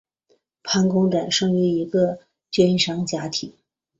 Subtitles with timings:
[0.63, 3.53] 潘公展生于一个绢商家庭。